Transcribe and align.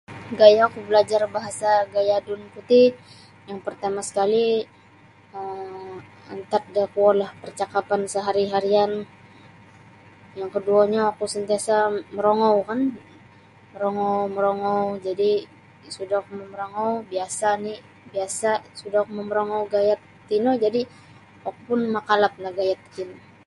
Gayaku 0.39 0.77
balajar 0.87 1.21
bahasa 1.37 1.69
gayadunku 1.93 2.59
ti 2.69 2.83
yang 3.47 3.59
partama 3.65 4.01
sekali 4.09 4.47
um 5.37 5.93
antat 6.33 6.63
da 6.75 6.83
kuolah 6.93 7.29
parcakapan 7.41 8.01
sehari-harian 8.13 8.91
yang 10.39 10.49
koduonyo 10.53 11.01
oku 11.11 11.25
santiasa 11.33 11.75
morongoukan 12.15 12.79
morongou 13.71 14.17
morongou 14.35 14.85
jadi 15.07 15.31
sudahku 15.97 16.31
momorongou 16.39 16.91
biasa 17.11 17.45
oni 17.57 17.73
biasa 18.13 18.49
sudah 18.79 18.99
oku 19.01 19.11
momorongou 19.19 19.63
gayad 19.73 19.99
tino 20.27 20.51
jadi 20.63 20.81
oku 21.47 21.59
pun 21.67 21.79
makalaplah 21.95 22.51
da 22.53 22.57
gayad 22.57 22.79
tatino 22.83 23.15